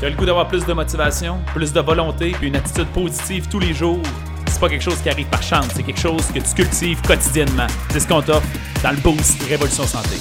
[0.00, 3.48] Tu as le goût d'avoir plus de motivation, plus de volonté, puis une attitude positive
[3.48, 4.02] tous les jours?
[4.48, 7.68] C'est pas quelque chose qui arrive par chance, c'est quelque chose que tu cultives quotidiennement.
[7.90, 8.46] C'est ce qu'on t'offre
[8.82, 10.16] dans le Boost Révolution Santé.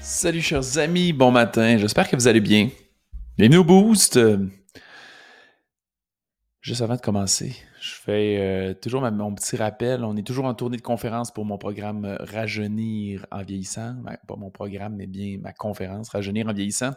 [0.00, 2.70] Salut chers amis, bon matin, j'espère que vous allez bien.
[3.36, 4.18] Bienvenue au Boost.
[6.62, 10.04] Juste avant de commencer, je fais euh, toujours mon petit rappel.
[10.04, 13.94] On est toujours en tournée de conférence pour mon programme euh, Rajeunir en vieillissant.
[13.94, 16.92] Ben, pas mon programme, mais bien ma conférence Rajeunir en vieillissant,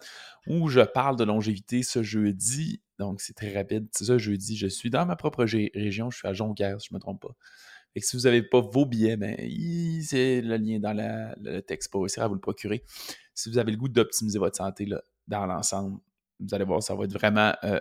[0.46, 2.84] où je parle de longévité ce jeudi.
[3.00, 3.88] Donc, c'est très rapide.
[3.92, 6.12] Ce jeudi, je suis dans ma propre région.
[6.12, 7.36] Je suis à Jonquière, si je ne me trompe pas.
[7.96, 9.36] Et si vous n'avez pas vos billets, ben,
[10.04, 12.84] c'est le lien dans le texte pour réussir à vous le procurer.
[13.34, 15.98] Si vous avez le goût d'optimiser votre santé là, dans l'ensemble,
[16.40, 17.80] vous allez voir, ça va être vraiment euh,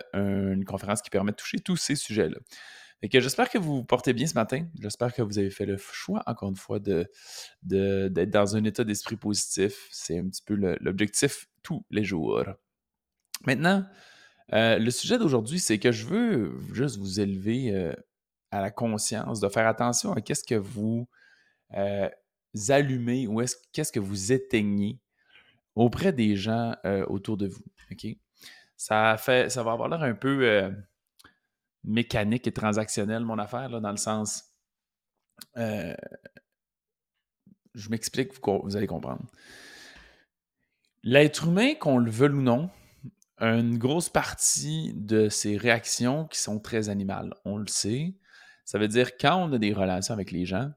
[0.53, 2.37] une conférence qui permet de toucher tous ces sujets-là
[3.13, 4.67] j'espère que vous vous portez bien ce matin.
[4.79, 7.09] J'espère que vous avez fait le choix, encore une fois, de,
[7.63, 9.87] d'être dans un état d'esprit positif.
[9.91, 12.43] C'est un petit peu l'objectif tous les jours.
[13.45, 13.83] Maintenant,
[14.53, 17.93] euh, le sujet d'aujourd'hui, c'est que je veux juste vous élever euh,
[18.51, 21.07] à la conscience de faire attention à qu'est-ce que vous
[22.69, 23.41] allumez ou
[23.73, 24.99] qu'est-ce que vous éteignez
[25.75, 26.75] auprès des gens
[27.07, 27.65] autour de vous.
[27.91, 28.15] OK?
[28.77, 30.71] Ça, va avoir l'air un peu
[31.85, 34.43] mécanique et transactionnelle, mon affaire, là, dans le sens.
[35.57, 35.95] Euh,
[37.73, 39.23] je m'explique, vous, allez comprendre.
[41.03, 42.69] L'être humain, qu'on le veuille ou non,
[43.39, 47.33] une grosse partie de ses réactions qui sont très animales.
[47.43, 48.15] On le sait.
[48.63, 50.71] Ça veut dire quand on a des relations avec les gens,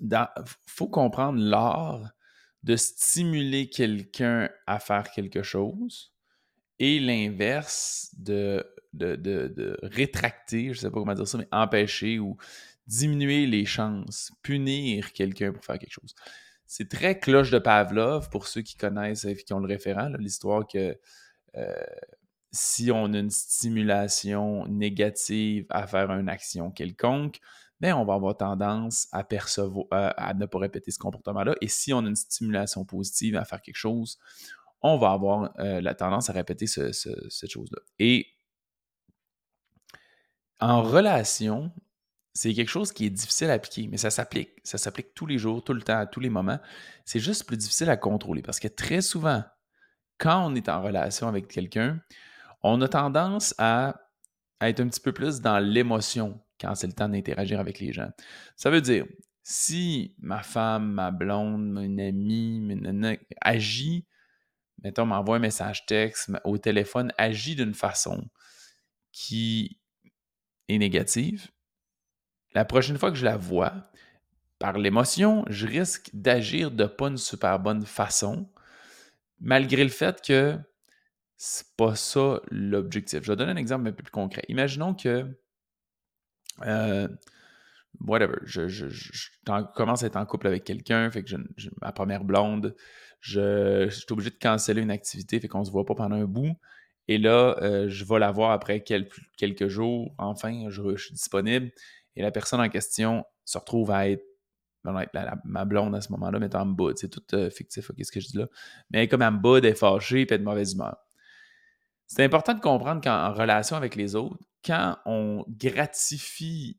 [0.00, 0.26] il
[0.66, 2.12] faut comprendre l'art
[2.62, 6.15] de stimuler quelqu'un à faire quelque chose
[6.78, 8.64] et l'inverse de
[8.96, 12.36] de, rétracter, je ne sais pas comment dire ça, mais empêcher ou
[12.86, 16.14] diminuer les chances, punir quelqu'un pour faire quelque chose.
[16.66, 20.66] C'est très cloche de Pavlov pour ceux qui connaissent et qui ont le référent, l'histoire
[20.66, 20.98] que
[21.56, 21.74] euh,
[22.52, 27.38] si on a une stimulation négative à faire une action quelconque,
[27.80, 31.54] ben on va avoir tendance à percevoir, à, ne pas répéter ce comportement-là.
[31.60, 34.18] Et si on a une stimulation positive à faire quelque chose,
[34.82, 37.80] on va avoir euh, la tendance à répéter cette chose-là.
[37.98, 38.26] Et
[40.60, 41.72] en relation,
[42.36, 44.50] c'est quelque chose qui est difficile à appliquer, mais ça s'applique.
[44.62, 46.58] Ça s'applique tous les jours, tout le temps, à tous les moments.
[47.04, 49.42] C'est juste plus difficile à contrôler parce que très souvent,
[50.18, 52.00] quand on est en relation avec quelqu'un,
[52.62, 54.00] on a tendance à,
[54.60, 58.10] être un petit peu plus dans l'émotion quand c'est le temps d'interagir avec les gens.
[58.56, 59.06] Ça veut dire,
[59.42, 62.80] si ma femme, ma blonde, une amie
[63.42, 64.06] agit,
[64.82, 68.28] mettons, m'envoie un message texte au téléphone, agit d'une façon
[69.12, 69.78] qui
[70.68, 71.48] est négative,
[72.54, 73.72] la prochaine fois que je la vois,
[74.58, 78.48] par l'émotion, je risque d'agir de pas une super bonne façon,
[79.40, 80.58] malgré le fait que
[81.36, 83.22] c'est pas ça l'objectif.
[83.22, 84.42] Je vais donner un exemple un peu plus concret.
[84.48, 85.26] Imaginons que,
[86.62, 87.08] euh,
[88.00, 88.86] whatever, je,
[89.74, 91.34] commence à être en couple avec quelqu'un, fait que
[91.80, 92.74] ma première blonde,
[93.20, 96.26] je, je, suis obligé de canceller une activité, fait qu'on se voit pas pendant un
[96.26, 96.56] bout.
[97.08, 100.14] Et là, euh, je vais la voir après quelques jours.
[100.18, 101.70] Enfin, je, suis disponible.
[102.16, 104.24] Et la personne en question se retrouve à être,
[104.82, 106.92] ma blonde à ce moment-là, mais en bas.
[106.96, 108.46] C'est tout euh, fictif, qu'est-ce que je dis là.
[108.90, 110.96] Mais elle comme en bas, elle est fâchée, puis elle est de mauvaise humeur.
[112.06, 116.78] C'est important de comprendre qu'en relation avec les autres, quand on gratifie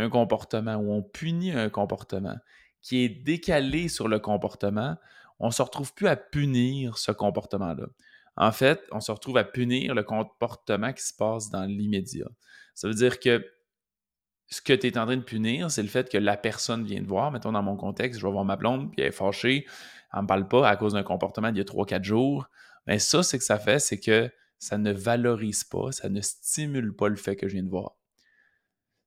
[0.00, 2.36] un comportement ou on punit un comportement
[2.82, 4.96] qui est décalé sur le comportement,
[5.38, 7.86] on ne se retrouve plus à punir ce comportement-là
[8.40, 12.28] en fait, on se retrouve à punir le comportement qui se passe dans l'immédiat.
[12.74, 13.46] Ça veut dire que
[14.48, 17.02] ce que tu es en train de punir, c'est le fait que la personne vient
[17.02, 17.30] de voir.
[17.30, 19.66] Mettons, dans mon contexte, je vais voir ma blonde, puis elle est fâchée,
[20.12, 22.48] elle ne me parle pas à cause d'un comportement d'il y a 3-4 jours.
[22.86, 26.96] Mais ça, c'est que ça fait, c'est que ça ne valorise pas, ça ne stimule
[26.96, 27.99] pas le fait que je viens de voir.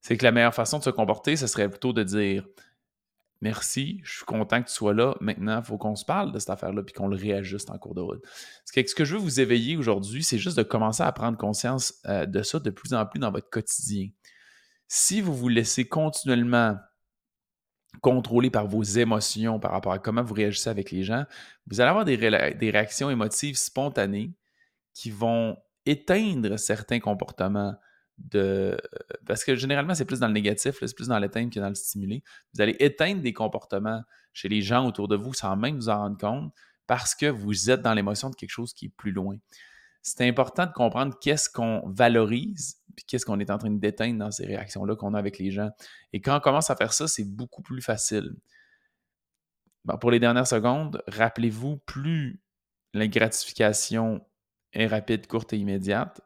[0.03, 2.45] C'est que la meilleure façon de se comporter, ce serait plutôt de dire
[3.41, 5.15] Merci, je suis content que tu sois là.
[5.19, 7.93] Maintenant, il faut qu'on se parle de cette affaire-là puis qu'on le réajuste en cours
[7.93, 8.23] de route.
[8.63, 12.25] Ce que je veux vous éveiller aujourd'hui, c'est juste de commencer à prendre conscience euh,
[12.25, 14.07] de ça de plus en plus dans votre quotidien.
[14.87, 16.77] Si vous vous laissez continuellement
[18.01, 21.25] contrôler par vos émotions par rapport à comment vous réagissez avec les gens,
[21.67, 22.15] vous allez avoir des
[22.71, 24.33] réactions émotives spontanées
[24.93, 27.75] qui vont éteindre certains comportements
[29.25, 31.75] Parce que généralement, c'est plus dans le négatif, c'est plus dans l'éteindre que dans le
[31.75, 32.23] stimuler.
[32.53, 35.97] Vous allez éteindre des comportements chez les gens autour de vous sans même vous en
[35.97, 36.53] rendre compte
[36.87, 39.37] parce que vous êtes dans l'émotion de quelque chose qui est plus loin.
[40.01, 44.31] C'est important de comprendre qu'est-ce qu'on valorise puis qu'est-ce qu'on est en train d'éteindre dans
[44.31, 45.71] ces réactions-là qu'on a avec les gens.
[46.11, 48.35] Et quand on commence à faire ça, c'est beaucoup plus facile.
[49.99, 52.41] pour les dernières secondes, rappelez-vous, plus
[52.93, 54.25] la gratification
[54.73, 56.21] est rapide, courte et immédiate,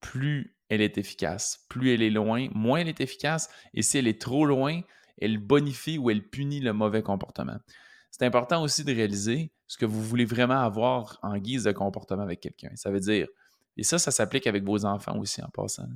[0.00, 1.64] plus elle est efficace.
[1.68, 3.48] Plus elle est loin, moins elle est efficace.
[3.74, 4.80] Et si elle est trop loin,
[5.20, 7.58] elle bonifie ou elle punit le mauvais comportement.
[8.10, 12.22] C'est important aussi de réaliser ce que vous voulez vraiment avoir en guise de comportement
[12.22, 12.70] avec quelqu'un.
[12.74, 13.28] Ça veut dire,
[13.76, 15.88] et ça, ça s'applique avec vos enfants aussi en passant.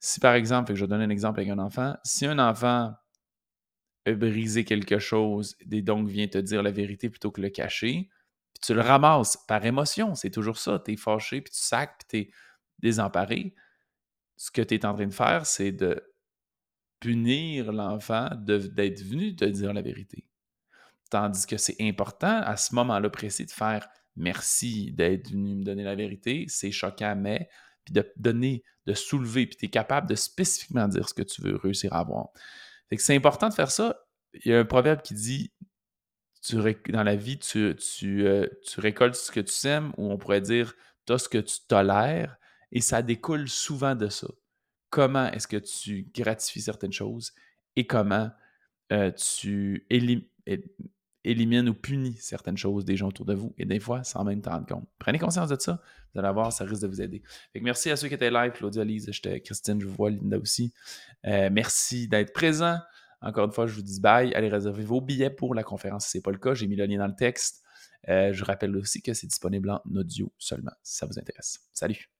[0.00, 2.94] Si par exemple, je vais donner un exemple avec un enfant, si un enfant
[4.06, 8.08] a brisé quelque chose et donc vient te dire la vérité plutôt que le cacher,
[8.54, 11.96] puis tu le ramasses par émotion, c'est toujours ça, tu es fâché, puis tu sacs,
[11.98, 12.34] puis tu es
[12.78, 13.54] désemparé,
[14.40, 16.02] ce que tu es en train de faire, c'est de
[16.98, 20.26] punir l'enfant d'être venu te dire la vérité.
[21.10, 25.84] Tandis que c'est important à ce moment-là précis de faire merci d'être venu me donner
[25.84, 27.50] la vérité, c'est choquant, mais
[27.84, 31.42] puis de donner, de soulever, puis tu es capable de spécifiquement dire ce que tu
[31.42, 32.28] veux réussir à avoir.
[32.96, 34.06] c'est important de faire ça.
[34.32, 35.52] Il y a un proverbe qui dit
[36.88, 40.40] dans la vie, tu, tu, euh, tu récoltes ce que tu sèmes, ou on pourrait
[40.40, 40.72] dire
[41.06, 42.39] tu as ce que tu tolères,
[42.72, 44.28] et ça découle souvent de ça.
[44.90, 47.32] Comment est-ce que tu gratifies certaines choses
[47.76, 48.30] et comment
[48.92, 49.86] euh, tu
[51.24, 54.40] élimines ou punis certaines choses des gens autour de vous et des fois sans même
[54.40, 54.88] t'en rendre compte.
[54.98, 55.80] Prenez conscience de ça,
[56.12, 57.22] vous allez voir, ça risque de vous aider.
[57.60, 59.10] merci à ceux qui étaient live, Claudia, Lise,
[59.44, 60.72] Christine, je vois, Linda aussi.
[61.26, 62.78] Euh, merci d'être présent.
[63.22, 64.32] Encore une fois, je vous dis bye.
[64.34, 66.54] Allez réserver vos billets pour la conférence si ce n'est pas le cas.
[66.54, 67.62] J'ai mis le lien dans le texte.
[68.08, 71.60] Euh, je rappelle aussi que c'est disponible en audio seulement, si ça vous intéresse.
[71.74, 72.19] Salut!